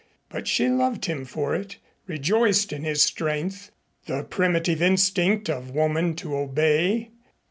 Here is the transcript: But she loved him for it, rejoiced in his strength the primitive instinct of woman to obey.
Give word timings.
But 0.29 0.47
she 0.47 0.67
loved 0.67 1.05
him 1.05 1.25
for 1.25 1.53
it, 1.53 1.77
rejoiced 2.07 2.73
in 2.73 2.83
his 2.83 3.03
strength 3.03 3.69
the 4.07 4.23
primitive 4.23 4.81
instinct 4.81 5.47
of 5.47 5.69
woman 5.69 6.15
to 6.15 6.35
obey. 6.37 7.11